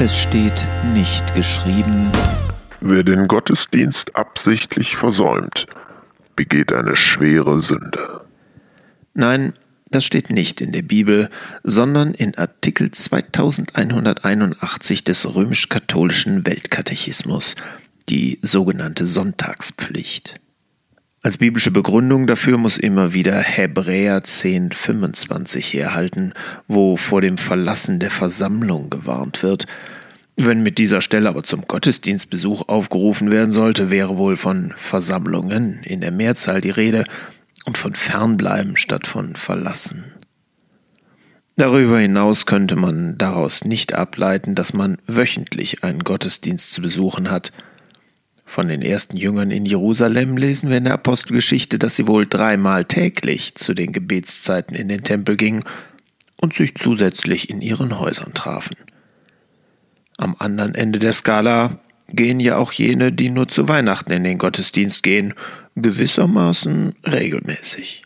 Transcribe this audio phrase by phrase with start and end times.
[0.00, 2.10] Es steht nicht geschrieben.
[2.80, 5.66] Wer den Gottesdienst absichtlich versäumt,
[6.34, 8.22] begeht eine schwere Sünde.
[9.14, 9.52] Nein,
[9.90, 11.30] das steht nicht in der Bibel,
[11.62, 17.54] sondern in Artikel 2181 des römisch-katholischen Weltkatechismus,
[18.08, 20.40] die sogenannte Sonntagspflicht.
[21.24, 26.34] Als biblische Begründung dafür muss immer wieder Hebräer 10,25 herhalten,
[26.68, 29.64] wo vor dem Verlassen der Versammlung gewarnt wird.
[30.36, 36.02] Wenn mit dieser Stelle aber zum Gottesdienstbesuch aufgerufen werden sollte, wäre wohl von Versammlungen in
[36.02, 37.04] der Mehrzahl die Rede
[37.64, 40.04] und von Fernbleiben statt von Verlassen.
[41.56, 47.50] Darüber hinaus könnte man daraus nicht ableiten, dass man wöchentlich einen Gottesdienst zu besuchen hat–
[48.44, 52.84] von den ersten Jüngern in Jerusalem lesen wir in der Apostelgeschichte, dass sie wohl dreimal
[52.84, 55.64] täglich zu den Gebetszeiten in den Tempel gingen
[56.36, 58.76] und sich zusätzlich in ihren Häusern trafen.
[60.16, 64.38] Am anderen Ende der Skala gehen ja auch jene, die nur zu Weihnachten in den
[64.38, 65.34] Gottesdienst gehen,
[65.74, 68.02] gewissermaßen regelmäßig.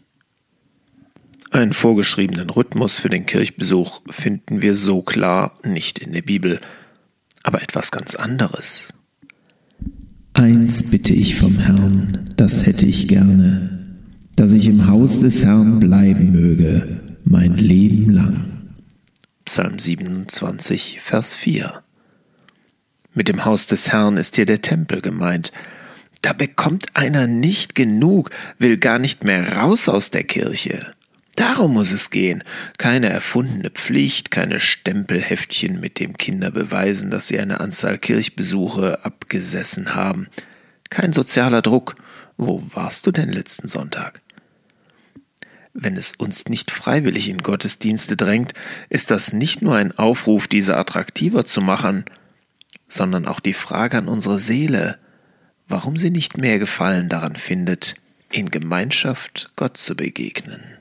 [1.51, 6.61] Einen vorgeschriebenen Rhythmus für den Kirchbesuch finden wir so klar nicht in der Bibel,
[7.43, 8.93] aber etwas ganz anderes.
[10.39, 13.85] Eins bitte ich vom Herrn, das hätte ich gerne,
[14.37, 18.45] dass ich im Haus des Herrn bleiben möge, mein Leben lang.
[19.45, 21.83] Psalm 27, Vers 4.
[23.15, 25.51] Mit dem Haus des Herrn ist hier der Tempel gemeint.
[26.23, 30.95] Da bekommt einer nicht genug, will gar nicht mehr raus aus der Kirche.
[31.49, 32.45] Darum muss es gehen.
[32.77, 39.95] Keine erfundene Pflicht, keine Stempelheftchen, mit dem Kinder beweisen, dass sie eine Anzahl Kirchbesuche abgesessen
[39.95, 40.29] haben.
[40.91, 41.97] Kein sozialer Druck.
[42.37, 44.21] Wo warst du denn letzten Sonntag?
[45.73, 48.53] Wenn es uns nicht freiwillig in Gottesdienste drängt,
[48.91, 52.05] ist das nicht nur ein Aufruf, diese attraktiver zu machen,
[52.89, 54.99] sondern auch die Frage an unsere Seele,
[55.67, 57.95] warum sie nicht mehr Gefallen daran findet,
[58.31, 60.78] in Gemeinschaft Gott zu begegnen.